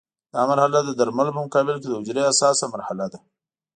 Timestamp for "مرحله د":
0.49-0.89